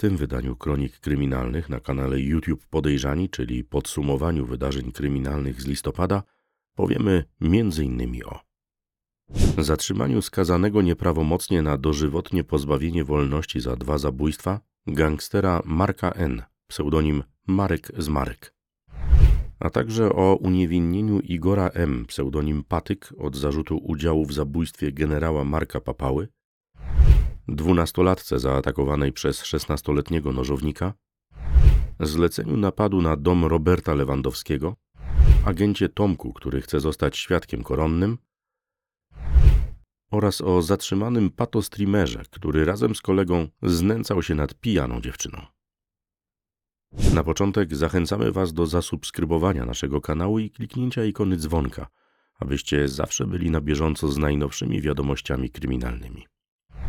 tym 0.00 0.16
wydaniu 0.16 0.56
kronik 0.56 1.00
kryminalnych 1.00 1.68
na 1.68 1.80
kanale 1.80 2.20
YouTube 2.20 2.66
Podejrzani, 2.66 3.28
czyli 3.28 3.64
podsumowaniu 3.64 4.46
wydarzeń 4.46 4.92
kryminalnych 4.92 5.62
z 5.62 5.66
listopada, 5.66 6.22
powiemy 6.74 7.24
m.in. 7.40 8.22
o 8.24 8.40
zatrzymaniu 9.58 10.22
skazanego 10.22 10.82
nieprawomocnie 10.82 11.62
na 11.62 11.78
dożywotnie 11.78 12.44
pozbawienie 12.44 13.04
wolności 13.04 13.60
za 13.60 13.76
dwa 13.76 13.98
zabójstwa 13.98 14.60
gangstera 14.86 15.62
Marka 15.64 16.10
N., 16.10 16.42
pseudonim 16.66 17.22
Marek 17.46 17.92
z 17.98 18.08
Marek, 18.08 18.54
a 19.58 19.70
także 19.70 20.12
o 20.12 20.36
uniewinnieniu 20.36 21.20
Igora 21.20 21.68
M., 21.68 22.06
pseudonim 22.06 22.64
Patyk, 22.64 23.12
od 23.18 23.36
zarzutu 23.36 23.78
udziału 23.78 24.26
w 24.26 24.32
zabójstwie 24.32 24.92
generała 24.92 25.44
Marka 25.44 25.80
Papały, 25.80 26.28
dwunastolatce 27.48 28.38
zaatakowanej 28.38 29.12
przez 29.12 29.44
szesnastoletniego 29.44 30.32
nożownika, 30.32 30.94
zleceniu 32.00 32.56
napadu 32.56 33.02
na 33.02 33.16
dom 33.16 33.44
Roberta 33.44 33.94
Lewandowskiego, 33.94 34.76
agencie 35.44 35.88
Tomku, 35.88 36.32
który 36.32 36.60
chce 36.60 36.80
zostać 36.80 37.18
świadkiem 37.18 37.62
koronnym, 37.62 38.18
oraz 40.10 40.40
o 40.40 40.62
zatrzymanym 40.62 41.30
patostreamerze, 41.30 42.22
który 42.30 42.64
razem 42.64 42.94
z 42.94 43.00
kolegą 43.00 43.48
znęcał 43.62 44.22
się 44.22 44.34
nad 44.34 44.54
pijaną 44.54 45.00
dziewczyną. 45.00 45.46
Na 47.14 47.24
początek 47.24 47.76
zachęcamy 47.76 48.32
Was 48.32 48.52
do 48.52 48.66
zasubskrybowania 48.66 49.64
naszego 49.64 50.00
kanału 50.00 50.38
i 50.38 50.50
kliknięcia 50.50 51.04
ikony 51.04 51.36
dzwonka, 51.36 51.86
abyście 52.38 52.88
zawsze 52.88 53.26
byli 53.26 53.50
na 53.50 53.60
bieżąco 53.60 54.08
z 54.08 54.18
najnowszymi 54.18 54.80
wiadomościami 54.80 55.50
kryminalnymi. 55.50 56.26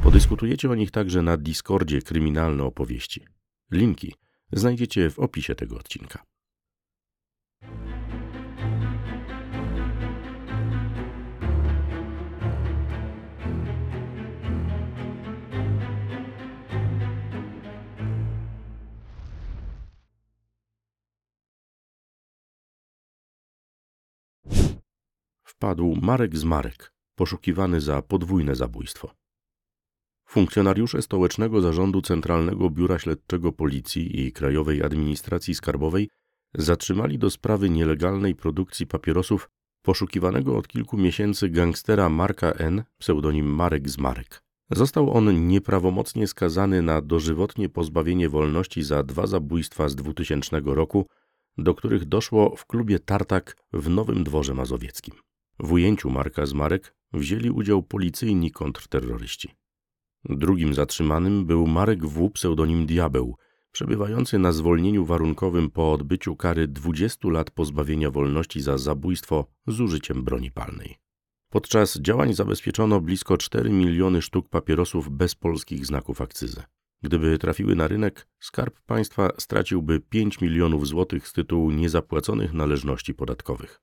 Podyskutujecie 0.03 0.69
o 0.69 0.75
nich 0.75 0.91
także 0.91 1.21
na 1.21 1.37
Discordzie 1.37 2.01
Kryminalne 2.01 2.63
Opowieści. 2.63 3.25
Linki 3.71 4.13
znajdziecie 4.51 5.09
w 5.09 5.19
opisie 5.19 5.55
tego 5.55 5.75
odcinka. 5.75 6.23
Wpadł 25.43 25.95
Marek 26.01 26.37
z 26.37 26.43
Marek, 26.43 26.93
poszukiwany 27.15 27.81
za 27.81 28.01
podwójne 28.01 28.55
zabójstwo. 28.55 29.21
Funkcjonariusze 30.31 31.01
Stołecznego 31.01 31.61
Zarządu 31.61 32.01
Centralnego 32.01 32.69
Biura 32.69 32.99
Śledczego 32.99 33.51
Policji 33.51 34.21
i 34.21 34.31
Krajowej 34.31 34.83
Administracji 34.83 35.55
Skarbowej 35.55 36.09
zatrzymali 36.53 37.19
do 37.19 37.29
sprawy 37.29 37.69
nielegalnej 37.69 38.35
produkcji 38.35 38.87
papierosów 38.87 39.49
poszukiwanego 39.81 40.57
od 40.57 40.67
kilku 40.67 40.97
miesięcy 40.97 41.49
gangstera 41.49 42.09
Marka 42.09 42.51
N., 42.51 42.83
pseudonim 42.97 43.45
Marek 43.45 43.89
z 43.89 43.97
Marek. 43.97 44.43
Został 44.69 45.13
on 45.13 45.47
nieprawomocnie 45.47 46.27
skazany 46.27 46.81
na 46.81 47.01
dożywotnie 47.01 47.69
pozbawienie 47.69 48.29
wolności 48.29 48.83
za 48.83 49.03
dwa 49.03 49.27
zabójstwa 49.27 49.89
z 49.89 49.95
2000 49.95 50.61
roku, 50.65 51.05
do 51.57 51.73
których 51.73 52.05
doszło 52.05 52.55
w 52.55 52.65
klubie 52.65 52.99
Tartak 52.99 53.57
w 53.73 53.89
Nowym 53.89 54.23
Dworze 54.23 54.53
Mazowieckim. 54.53 55.15
W 55.59 55.71
ujęciu 55.71 56.09
Marka 56.09 56.45
z 56.45 56.53
Marek 56.53 56.95
wzięli 57.13 57.49
udział 57.49 57.83
policyjni 57.83 58.51
kontrterroryści. 58.51 59.60
Drugim 60.29 60.73
zatrzymanym 60.73 61.45
był 61.45 61.67
Marek 61.67 62.05
W., 62.05 62.29
pseudonim 62.29 62.85
Diabeł, 62.85 63.37
przebywający 63.71 64.39
na 64.39 64.51
zwolnieniu 64.51 65.05
warunkowym 65.05 65.71
po 65.71 65.91
odbyciu 65.91 66.35
kary 66.35 66.67
20 66.67 67.29
lat 67.29 67.51
pozbawienia 67.51 68.11
wolności 68.11 68.61
za 68.61 68.77
zabójstwo 68.77 69.45
z 69.67 69.81
użyciem 69.81 70.23
broni 70.23 70.51
palnej. 70.51 70.97
Podczas 71.49 71.99
działań 71.99 72.33
zabezpieczono 72.33 73.01
blisko 73.01 73.37
4 73.37 73.69
miliony 73.69 74.21
sztuk 74.21 74.49
papierosów 74.49 75.09
bez 75.09 75.35
polskich 75.35 75.85
znaków 75.85 76.21
akcyzy. 76.21 76.63
Gdyby 77.01 77.37
trafiły 77.37 77.75
na 77.75 77.87
rynek, 77.87 78.27
skarb 78.39 78.81
państwa 78.85 79.29
straciłby 79.37 79.99
5 79.99 80.41
milionów 80.41 80.87
złotych 80.87 81.27
z 81.27 81.33
tytułu 81.33 81.71
niezapłaconych 81.71 82.53
należności 82.53 83.13
podatkowych. 83.13 83.81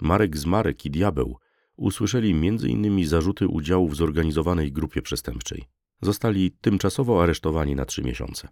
Marek 0.00 0.36
z 0.36 0.46
Marek 0.46 0.86
i 0.86 0.90
Diabeł 0.90 1.38
usłyszeli 1.76 2.30
m.in. 2.30 3.06
zarzuty 3.06 3.48
udziału 3.48 3.88
w 3.88 3.96
zorganizowanej 3.96 4.72
grupie 4.72 5.02
przestępczej. 5.02 5.64
Zostali 6.02 6.50
tymczasowo 6.50 7.22
aresztowani 7.22 7.74
na 7.74 7.84
trzy 7.84 8.02
miesiące. 8.02 8.48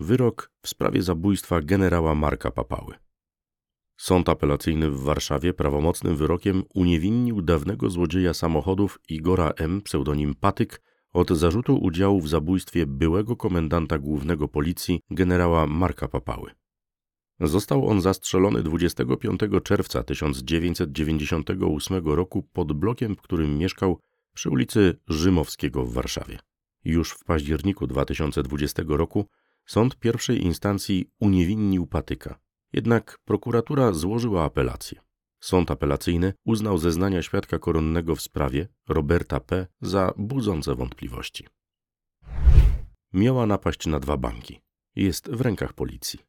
Wyrok 0.00 0.50
w 0.62 0.68
sprawie 0.68 1.02
zabójstwa 1.02 1.60
generała 1.60 2.14
Marka 2.14 2.50
Papały. 2.50 2.94
Sąd 3.96 4.28
apelacyjny 4.28 4.90
w 4.90 5.00
Warszawie 5.00 5.54
prawomocnym 5.54 6.16
wyrokiem 6.16 6.62
uniewinnił 6.74 7.42
dawnego 7.42 7.90
złodzieja 7.90 8.34
samochodów 8.34 8.98
Igora 9.08 9.52
M., 9.56 9.82
pseudonim 9.82 10.34
Patyk, 10.34 10.82
od 11.12 11.30
zarzutu 11.30 11.76
udziału 11.76 12.20
w 12.20 12.28
zabójstwie 12.28 12.86
byłego 12.86 13.36
komendanta 13.36 13.98
głównego 13.98 14.48
policji 14.48 15.00
generała 15.10 15.66
Marka 15.66 16.08
Papały. 16.08 16.50
Został 17.40 17.88
on 17.88 18.00
zastrzelony 18.00 18.62
25 18.62 19.40
czerwca 19.64 20.02
1998 20.02 22.06
roku 22.06 22.42
pod 22.42 22.72
blokiem, 22.72 23.16
w 23.16 23.22
którym 23.22 23.58
mieszkał 23.58 24.00
przy 24.34 24.50
ulicy 24.50 24.98
Rzymowskiego 25.08 25.84
w 25.84 25.92
Warszawie. 25.92 26.38
Już 26.84 27.12
w 27.12 27.24
październiku 27.24 27.86
2020 27.86 28.82
roku 28.88 29.26
sąd 29.66 29.98
pierwszej 29.98 30.44
instancji 30.44 31.10
uniewinnił 31.20 31.86
Patyka. 31.86 32.38
Jednak 32.72 33.18
prokuratura 33.24 33.92
złożyła 33.92 34.44
apelację. 34.44 35.00
Sąd 35.40 35.70
apelacyjny 35.70 36.32
uznał 36.44 36.78
zeznania 36.78 37.22
świadka 37.22 37.58
koronnego 37.58 38.16
w 38.16 38.22
sprawie 38.22 38.68
Roberta 38.88 39.40
P. 39.40 39.66
za 39.80 40.12
budzące 40.16 40.74
wątpliwości. 40.74 41.46
Miała 43.12 43.46
napaść 43.46 43.86
na 43.86 44.00
dwa 44.00 44.16
banki. 44.16 44.60
Jest 44.96 45.30
w 45.30 45.40
rękach 45.40 45.72
policji. 45.72 46.20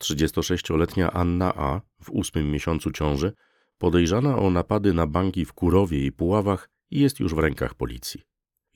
36-letnia 0.00 1.10
Anna 1.12 1.54
A. 1.54 1.80
w 2.02 2.10
ósmym 2.10 2.50
miesiącu 2.50 2.90
ciąży 2.90 3.32
podejrzana 3.78 4.38
o 4.38 4.50
napady 4.50 4.94
na 4.94 5.06
banki 5.06 5.44
w 5.44 5.52
Kurowie 5.52 6.06
i 6.06 6.12
Puławach 6.12 6.70
jest 6.90 7.20
już 7.20 7.34
w 7.34 7.38
rękach 7.38 7.74
policji. 7.74 8.22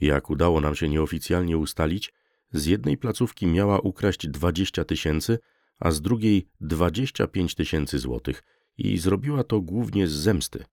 Jak 0.00 0.30
udało 0.30 0.60
nam 0.60 0.74
się 0.74 0.88
nieoficjalnie 0.88 1.58
ustalić, 1.58 2.12
z 2.52 2.66
jednej 2.66 2.96
placówki 2.96 3.46
miała 3.46 3.80
ukraść 3.80 4.28
20 4.28 4.84
tysięcy, 4.84 5.38
a 5.80 5.90
z 5.90 6.00
drugiej 6.00 6.48
25 6.60 7.54
tysięcy 7.54 7.98
złotych 7.98 8.42
i 8.78 8.98
zrobiła 8.98 9.44
to 9.44 9.60
głównie 9.60 10.08
z 10.08 10.12
zemsty, 10.12 10.64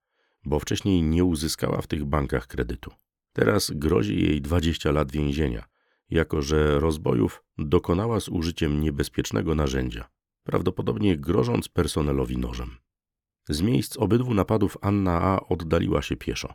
bo 0.46 0.60
wcześniej 0.60 1.02
nie 1.02 1.24
uzyskała 1.24 1.82
w 1.82 1.88
tych 1.88 2.06
bankach 2.06 2.48
kredytu. 2.48 2.92
Teraz 3.34 3.72
grozi 3.76 4.22
jej 4.22 4.42
20 4.42 4.92
lat 4.92 5.12
więzienia, 5.12 5.66
jako 6.10 6.42
że 6.42 6.80
rozbojów 6.80 7.44
dokonała 7.58 8.20
z 8.20 8.30
użyciem 8.30 8.82
niebezpiecznego 8.82 9.56
narzędzia 9.56 10.10
prawdopodobnie 10.52 11.18
grożąc 11.18 11.70
personelowi 11.70 12.38
nożem. 12.38 12.78
Z 13.50 13.62
miejsc 13.62 13.98
obydwu 13.98 14.34
napadów 14.34 14.78
Anna 14.82 15.22
A. 15.22 15.40
oddaliła 15.50 16.02
się 16.02 16.16
pieszo. 16.16 16.54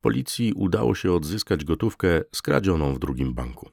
Policji 0.00 0.52
udało 0.52 0.94
się 0.94 1.12
odzyskać 1.12 1.64
gotówkę 1.64 2.20
skradzioną 2.34 2.94
w 2.94 2.98
drugim 2.98 3.34
banku. 3.34 3.70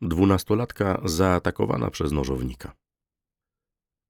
Dwunastolatka 0.00 1.00
zaatakowana 1.04 1.90
przez 1.90 2.12
nożownika. 2.12 2.76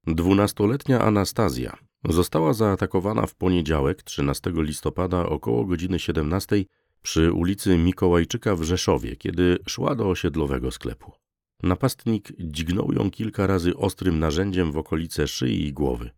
Dwunastoletnia 0.07 1.01
Anastazja 1.01 1.77
została 2.03 2.53
zaatakowana 2.53 3.25
w 3.25 3.35
poniedziałek 3.35 4.03
13 4.03 4.51
listopada 4.55 5.25
około 5.25 5.65
godziny 5.65 5.99
17 5.99 6.65
przy 7.01 7.33
ulicy 7.33 7.77
Mikołajczyka 7.77 8.55
w 8.55 8.63
Rzeszowie, 8.63 9.15
kiedy 9.15 9.57
szła 9.67 9.95
do 9.95 10.09
osiedlowego 10.09 10.71
sklepu. 10.71 11.24
Napastnik 11.63 12.31
dźgnął 12.39 12.91
ją 12.91 13.11
kilka 13.11 13.47
razy 13.47 13.75
ostrym 13.75 14.19
narzędziem 14.19 14.71
w 14.71 14.77
okolice 14.77 15.27
szyi 15.27 15.67
i 15.67 15.73
głowy. 15.73 16.09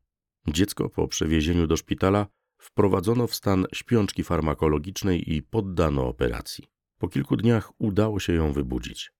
Dziecko 0.47 0.89
po 0.89 1.07
przewiezieniu 1.07 1.67
do 1.67 1.77
szpitala 1.77 2.27
wprowadzono 2.57 3.27
w 3.27 3.35
stan 3.35 3.65
śpiączki 3.73 4.23
farmakologicznej 4.23 5.33
i 5.33 5.41
poddano 5.41 6.07
operacji. 6.07 6.67
Po 6.97 7.07
kilku 7.07 7.37
dniach 7.37 7.71
udało 7.77 8.19
się 8.19 8.33
ją 8.33 8.53
wybudzić. 8.53 9.11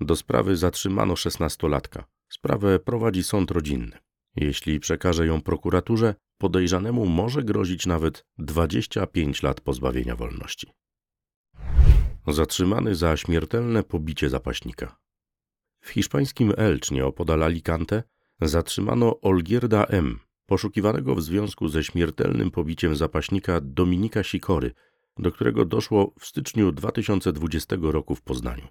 Do 0.00 0.16
sprawy 0.16 0.56
zatrzymano 0.56 1.16
szesnastolatka. 1.16 2.04
Sprawę 2.28 2.78
prowadzi 2.78 3.22
sąd 3.22 3.50
rodzinny. 3.50 3.98
Jeśli 4.36 4.80
przekaże 4.80 5.26
ją 5.26 5.42
prokuraturze, 5.42 6.14
podejrzanemu 6.38 7.06
może 7.06 7.42
grozić 7.42 7.86
nawet 7.86 8.24
25 8.38 9.42
lat 9.42 9.60
pozbawienia 9.60 10.16
wolności. 10.16 10.66
Zatrzymany 12.28 12.94
za 12.94 13.16
śmiertelne 13.16 13.82
pobicie 13.82 14.30
zapaśnika. 14.30 14.96
W 15.80 15.88
hiszpańskim 15.88 16.52
Elcz, 16.56 16.90
nieopodal 16.90 17.42
Alicante, 17.42 18.02
zatrzymano 18.40 19.20
Olgierda 19.20 19.84
M., 19.84 20.18
poszukiwanego 20.46 21.14
w 21.14 21.22
związku 21.22 21.68
ze 21.68 21.84
śmiertelnym 21.84 22.50
pobiciem 22.50 22.96
zapaśnika 22.96 23.60
Dominika 23.62 24.22
Sikory, 24.22 24.72
do 25.18 25.32
którego 25.32 25.64
doszło 25.64 26.14
w 26.20 26.26
styczniu 26.26 26.72
2020 26.72 27.76
roku 27.80 28.14
w 28.14 28.22
Poznaniu. 28.22 28.68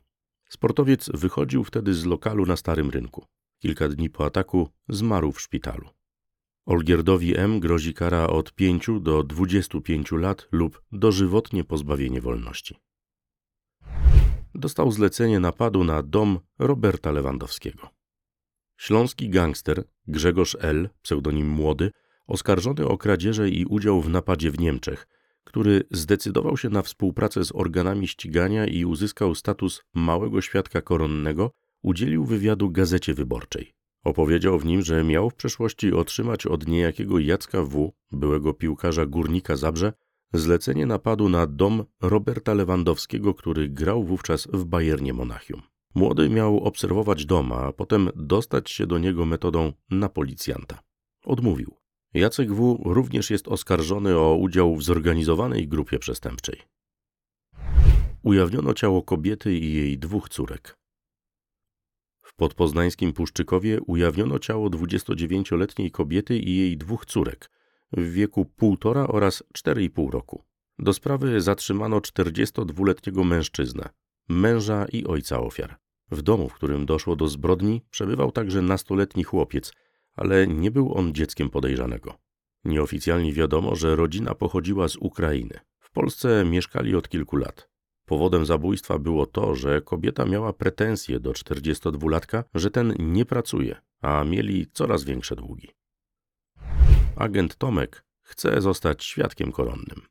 Sportowiec 0.49 1.09
wychodził 1.13 1.63
wtedy 1.63 1.93
z 1.93 2.05
lokalu 2.05 2.45
na 2.45 2.55
Starym 2.55 2.89
Rynku. 2.89 3.25
Kilka 3.59 3.89
dni 3.89 4.09
po 4.09 4.25
ataku 4.25 4.69
zmarł 4.89 5.31
w 5.31 5.41
szpitalu. 5.41 5.89
Olgierdowi 6.65 7.37
M. 7.37 7.59
grozi 7.59 7.93
kara 7.93 8.27
od 8.27 8.53
5 8.53 8.87
do 9.01 9.23
25 9.23 10.11
lat 10.11 10.47
lub 10.51 10.81
dożywotnie 10.91 11.63
pozbawienie 11.63 12.21
wolności. 12.21 12.75
Dostał 14.57 14.91
zlecenie 14.91 15.39
napadu 15.39 15.83
na 15.83 16.03
dom 16.03 16.39
Roberta 16.59 17.11
Lewandowskiego. 17.11 17.89
Śląski 18.77 19.29
gangster 19.29 19.83
Grzegorz 20.07 20.57
L., 20.59 20.89
pseudonim 21.01 21.49
Młody, 21.49 21.91
oskarżony 22.27 22.87
o 22.87 22.97
kradzieże 22.97 23.49
i 23.49 23.65
udział 23.65 24.01
w 24.01 24.09
napadzie 24.09 24.51
w 24.51 24.59
Niemczech, 24.59 25.07
który 25.43 25.83
zdecydował 25.91 26.57
się 26.57 26.69
na 26.69 26.81
współpracę 26.81 27.45
z 27.45 27.55
organami 27.55 28.07
ścigania 28.07 28.65
i 28.65 28.85
uzyskał 28.85 29.35
status 29.35 29.83
małego 29.93 30.41
świadka 30.41 30.81
koronnego, 30.81 31.51
udzielił 31.81 32.25
wywiadu 32.25 32.71
Gazecie 32.71 33.13
Wyborczej. 33.13 33.73
Opowiedział 34.03 34.59
w 34.59 34.65
nim, 34.65 34.81
że 34.81 35.03
miał 35.03 35.29
w 35.29 35.35
przeszłości 35.35 35.93
otrzymać 35.93 36.45
od 36.45 36.67
niejakiego 36.67 37.19
Jacka 37.19 37.63
W., 37.63 37.93
byłego 38.11 38.53
piłkarza 38.53 39.05
Górnika 39.05 39.55
Zabrze, 39.55 39.93
zlecenie 40.37 40.85
napadu 40.85 41.29
na 41.29 41.47
dom 41.47 41.83
Roberta 42.01 42.53
Lewandowskiego, 42.53 43.33
który 43.33 43.69
grał 43.69 44.03
wówczas 44.03 44.47
w 44.53 44.65
Bayernie 44.65 45.13
Monachium. 45.13 45.61
Młody 45.95 46.29
miał 46.29 46.59
obserwować 46.59 47.25
dom, 47.25 47.51
a 47.51 47.71
potem 47.71 48.09
dostać 48.15 48.71
się 48.71 48.87
do 48.87 48.97
niego 48.97 49.25
metodą 49.25 49.73
na 49.89 50.09
policjanta. 50.09 50.79
Odmówił. 51.25 51.75
Jacek 52.13 52.53
W. 52.53 52.81
również 52.85 53.29
jest 53.29 53.47
oskarżony 53.47 54.17
o 54.17 54.35
udział 54.35 54.75
w 54.75 54.83
zorganizowanej 54.83 55.67
grupie 55.67 55.99
przestępczej. 55.99 56.61
Ujawniono 58.23 58.73
ciało 58.73 59.03
kobiety 59.03 59.53
i 59.53 59.73
jej 59.73 59.97
dwóch 59.97 60.29
córek. 60.29 60.77
W 62.21 62.33
podpoznańskim 62.35 63.13
Puszczykowie 63.13 63.81
ujawniono 63.81 64.39
ciało 64.39 64.69
29-letniej 64.69 65.91
kobiety 65.91 66.37
i 66.37 66.57
jej 66.57 66.77
dwóch 66.77 67.05
córek 67.05 67.49
w 67.91 68.11
wieku 68.11 68.45
1,5 68.61 69.05
oraz 69.09 69.43
4,5 69.57 70.09
roku. 70.09 70.43
Do 70.79 70.93
sprawy 70.93 71.41
zatrzymano 71.41 71.99
42-letniego 71.99 73.23
mężczyznę, 73.23 73.89
męża 74.29 74.85
i 74.91 75.05
ojca 75.05 75.39
ofiar. 75.39 75.77
W 76.11 76.21
domu, 76.21 76.49
w 76.49 76.53
którym 76.53 76.85
doszło 76.85 77.15
do 77.15 77.27
zbrodni, 77.27 77.81
przebywał 77.89 78.31
także 78.31 78.61
nastoletni 78.61 79.23
chłopiec, 79.23 79.73
ale 80.15 80.47
nie 80.47 80.71
był 80.71 80.93
on 80.97 81.13
dzieckiem 81.13 81.49
podejrzanego. 81.49 82.13
Nieoficjalnie 82.65 83.33
wiadomo, 83.33 83.75
że 83.75 83.95
rodzina 83.95 84.35
pochodziła 84.35 84.87
z 84.87 84.95
Ukrainy. 84.95 85.59
W 85.79 85.91
Polsce 85.91 86.45
mieszkali 86.45 86.95
od 86.95 87.09
kilku 87.09 87.37
lat. 87.37 87.69
Powodem 88.05 88.45
zabójstwa 88.45 88.99
było 88.99 89.25
to, 89.25 89.55
że 89.55 89.81
kobieta 89.81 90.25
miała 90.25 90.53
pretensje 90.53 91.19
do 91.19 91.31
42-latka, 91.31 92.43
że 92.55 92.71
ten 92.71 92.93
nie 92.99 93.25
pracuje, 93.25 93.75
a 94.01 94.23
mieli 94.23 94.67
coraz 94.73 95.03
większe 95.03 95.35
długi. 95.35 95.69
Agent 97.15 97.55
Tomek 97.55 98.05
chce 98.21 98.61
zostać 98.61 99.03
świadkiem 99.03 99.51
koronnym. 99.51 100.01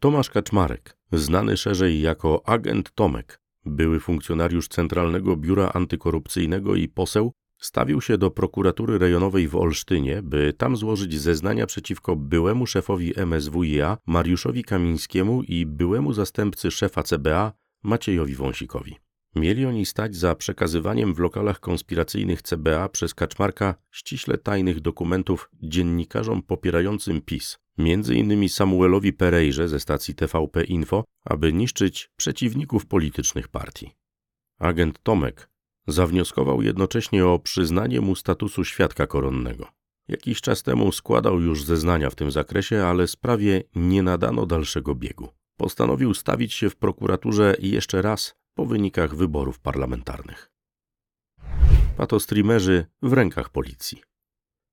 Tomasz 0.00 0.30
Kaczmarek, 0.30 0.96
znany 1.12 1.56
szerzej 1.56 2.00
jako 2.00 2.48
agent 2.48 2.92
Tomek, 2.94 3.40
były 3.64 4.00
funkcjonariusz 4.00 4.68
Centralnego 4.68 5.36
Biura 5.36 5.70
Antykorupcyjnego 5.74 6.74
i 6.74 6.88
poseł, 6.88 7.32
stawił 7.58 8.00
się 8.00 8.18
do 8.18 8.30
prokuratury 8.30 8.98
rejonowej 8.98 9.48
w 9.48 9.56
Olsztynie, 9.56 10.22
by 10.22 10.52
tam 10.52 10.76
złożyć 10.76 11.20
zeznania 11.20 11.66
przeciwko 11.66 12.16
byłemu 12.16 12.66
szefowi 12.66 13.12
MSWiA 13.26 13.98
Mariuszowi 14.06 14.64
Kamińskiemu 14.64 15.42
i 15.42 15.66
byłemu 15.66 16.12
zastępcy 16.12 16.70
szefa 16.70 17.02
CBA 17.02 17.52
Maciejowi 17.82 18.34
Wąsikowi. 18.34 18.96
Mieli 19.34 19.66
oni 19.66 19.86
stać 19.86 20.16
za 20.16 20.34
przekazywaniem 20.34 21.14
w 21.14 21.18
lokalach 21.18 21.60
konspiracyjnych 21.60 22.42
CBA 22.42 22.88
przez 22.88 23.14
Kaczmarka 23.14 23.74
ściśle 23.90 24.38
tajnych 24.38 24.80
dokumentów 24.80 25.50
dziennikarzom 25.62 26.42
popierającym 26.42 27.20
PiS, 27.22 27.58
między 27.78 28.14
innymi 28.14 28.48
Samuelowi 28.48 29.12
Perejrze 29.12 29.68
ze 29.68 29.80
stacji 29.80 30.14
TVP 30.14 30.64
Info, 30.64 31.04
aby 31.24 31.52
niszczyć 31.52 32.10
przeciwników 32.16 32.86
politycznych 32.86 33.48
partii. 33.48 33.90
Agent 34.58 35.02
Tomek 35.02 35.50
zawnioskował 35.86 36.62
jednocześnie 36.62 37.26
o 37.26 37.38
przyznanie 37.38 38.00
mu 38.00 38.14
statusu 38.14 38.64
świadka 38.64 39.06
koronnego. 39.06 39.68
Jakiś 40.08 40.40
czas 40.40 40.62
temu 40.62 40.92
składał 40.92 41.40
już 41.40 41.64
zeznania 41.64 42.10
w 42.10 42.14
tym 42.14 42.30
zakresie, 42.30 42.84
ale 42.84 43.08
sprawie 43.08 43.62
nie 43.74 44.02
nadano 44.02 44.46
dalszego 44.46 44.94
biegu. 44.94 45.28
Postanowił 45.56 46.14
stawić 46.14 46.54
się 46.54 46.70
w 46.70 46.76
prokuraturze 46.76 47.54
jeszcze 47.58 48.02
raz 48.02 48.39
po 48.60 48.66
wynikach 48.66 49.16
wyborów 49.16 49.58
parlamentarnych. 49.58 50.50
Patostreamerzy 51.96 52.86
w 53.02 53.12
rękach 53.12 53.48
policji. 53.48 54.02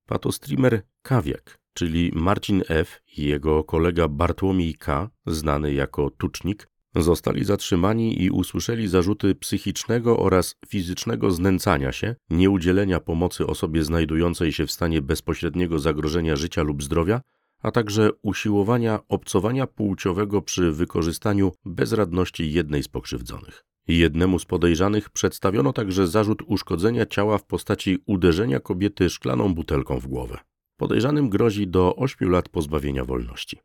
Patostreamer 0.06 0.82
Kawiak, 1.02 1.60
czyli 1.74 2.12
Marcin 2.16 2.64
F. 2.70 3.02
i 3.18 3.24
jego 3.24 3.64
kolega 3.64 4.08
Bartłomiej 4.08 4.76
K., 4.76 5.10
znany 5.26 5.74
jako 5.74 6.10
Tucznik, 6.10 6.68
zostali 6.96 7.46
zatrzymani 7.46 8.24
i 8.24 8.30
usłyszeli 8.30 8.88
zarzuty 8.88 9.36
psychicznego 9.36 10.20
oraz 10.20 10.56
fizycznego 10.68 11.32
znęcania 11.32 11.92
się, 11.92 12.16
nieudzielenia 12.30 13.00
pomocy 13.00 13.48
osobie 13.48 13.84
znajdującej 13.84 14.52
się 14.52 14.66
w 14.66 14.72
stanie 14.72 15.02
bezpośredniego 15.02 15.80
zagrożenia 15.80 16.36
życia 16.36 16.64
lub 16.64 16.84
zdrowia, 16.84 17.22
a 17.62 17.72
także 17.72 18.10
usiłowania 18.22 19.00
obcowania 19.08 19.68
płciowego 19.68 20.42
przy 20.42 20.72
wykorzystaniu 20.72 21.52
bezradności 21.66 22.52
jednej 22.52 22.84
z 22.84 22.88
pokrzywdzonych. 22.88 23.68
Jednemu 23.88 24.40
z 24.40 24.46
podejrzanych 24.46 25.10
przedstawiono 25.10 25.74
także 25.74 26.08
zarzut 26.08 26.42
uszkodzenia 26.46 27.06
ciała 27.06 27.38
w 27.38 27.46
postaci 27.46 27.98
uderzenia 28.06 28.60
kobiety 28.60 29.10
szklaną 29.10 29.54
butelką 29.54 30.00
w 30.00 30.08
głowę. 30.08 30.38
Podejrzanym 30.78 31.30
grozi 31.30 31.68
do 31.68 31.96
8 31.96 32.30
lat 32.32 32.50
pozbawienia 32.50 33.06
wolności. 33.06 33.60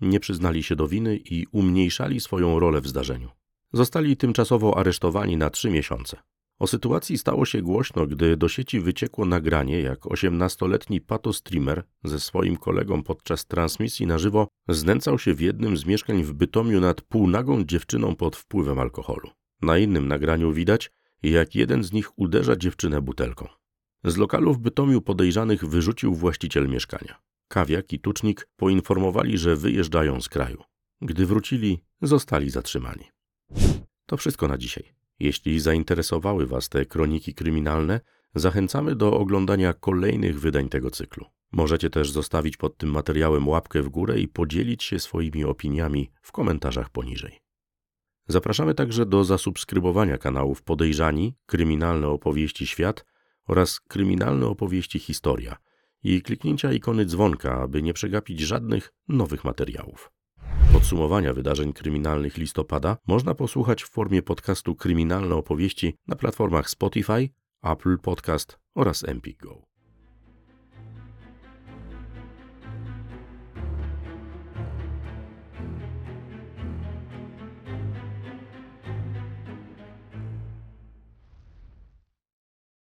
Nie 0.00 0.20
przyznali 0.20 0.62
się 0.62 0.76
do 0.76 0.88
winy 0.88 1.16
i 1.16 1.46
umniejszali 1.52 2.20
swoją 2.20 2.58
rolę 2.58 2.80
w 2.80 2.88
zdarzeniu. 2.88 3.30
Zostali 3.72 4.16
tymczasowo 4.16 4.78
aresztowani 4.78 5.36
na 5.36 5.50
trzy 5.50 5.70
miesiące. 5.70 6.16
O 6.58 6.66
sytuacji 6.66 7.18
stało 7.18 7.44
się 7.44 7.62
głośno, 7.62 8.06
gdy 8.06 8.36
do 8.36 8.48
sieci 8.48 8.80
wyciekło 8.80 9.24
nagranie, 9.24 9.80
jak 9.80 10.00
18-letni 10.00 11.00
patostreamer 11.00 11.84
ze 12.04 12.20
swoim 12.20 12.56
kolegą 12.56 13.02
podczas 13.02 13.46
transmisji 13.46 14.06
na 14.06 14.18
żywo 14.18 14.48
znęcał 14.68 15.18
się 15.18 15.34
w 15.34 15.40
jednym 15.40 15.76
z 15.76 15.86
mieszkań 15.86 16.22
w 16.22 16.32
Bytomiu 16.32 16.80
nad 16.80 17.00
półnagą 17.00 17.64
dziewczyną 17.64 18.16
pod 18.16 18.36
wpływem 18.36 18.78
alkoholu. 18.78 19.30
Na 19.62 19.78
innym 19.78 20.08
nagraniu 20.08 20.52
widać, 20.52 20.90
jak 21.22 21.54
jeden 21.54 21.84
z 21.84 21.92
nich 21.92 22.18
uderza 22.18 22.56
dziewczynę 22.56 23.02
butelką. 23.02 23.48
Z 24.04 24.16
lokalu 24.16 24.54
w 24.54 24.58
Bytomiu 24.58 25.00
podejrzanych 25.00 25.64
wyrzucił 25.64 26.14
właściciel 26.14 26.68
mieszkania. 26.68 27.18
Kawiak 27.48 27.92
i 27.92 27.98
Tucznik 27.98 28.48
poinformowali, 28.56 29.38
że 29.38 29.56
wyjeżdżają 29.56 30.20
z 30.20 30.28
kraju. 30.28 30.62
Gdy 31.02 31.26
wrócili, 31.26 31.84
zostali 32.02 32.50
zatrzymani. 32.50 33.04
To 34.06 34.16
wszystko 34.16 34.48
na 34.48 34.58
dzisiaj. 34.58 34.84
Jeśli 35.18 35.60
zainteresowały 35.60 36.46
Was 36.46 36.68
te 36.68 36.86
kroniki 36.86 37.34
kryminalne, 37.34 38.00
zachęcamy 38.34 38.96
do 38.96 39.18
oglądania 39.18 39.72
kolejnych 39.72 40.40
wydań 40.40 40.68
tego 40.68 40.90
cyklu. 40.90 41.26
Możecie 41.52 41.90
też 41.90 42.10
zostawić 42.10 42.56
pod 42.56 42.76
tym 42.76 42.90
materiałem 42.90 43.48
łapkę 43.48 43.82
w 43.82 43.88
górę 43.88 44.20
i 44.20 44.28
podzielić 44.28 44.82
się 44.84 44.98
swoimi 44.98 45.44
opiniami 45.44 46.10
w 46.22 46.32
komentarzach 46.32 46.90
poniżej. 46.90 47.45
Zapraszamy 48.28 48.74
także 48.74 49.06
do 49.06 49.24
zasubskrybowania 49.24 50.18
kanałów 50.18 50.62
Podejrzani, 50.62 51.34
Kryminalne 51.46 52.08
Opowieści 52.08 52.66
Świat 52.66 53.04
oraz 53.48 53.80
Kryminalne 53.80 54.46
Opowieści 54.46 54.98
Historia 54.98 55.56
i 56.04 56.22
kliknięcia 56.22 56.72
ikony 56.72 57.04
dzwonka, 57.04 57.62
aby 57.62 57.82
nie 57.82 57.92
przegapić 57.92 58.40
żadnych 58.40 58.92
nowych 59.08 59.44
materiałów. 59.44 60.12
Podsumowania 60.72 61.32
wydarzeń 61.32 61.72
kryminalnych 61.72 62.36
listopada 62.36 62.96
można 63.06 63.34
posłuchać 63.34 63.82
w 63.82 63.90
formie 63.90 64.22
podcastu 64.22 64.74
Kryminalne 64.74 65.34
Opowieści 65.34 65.94
na 66.06 66.16
platformach 66.16 66.70
Spotify, 66.70 67.28
Apple 67.62 67.98
Podcast 67.98 68.58
oraz 68.74 69.04
Empik 69.04 69.42
Go. 69.42 69.75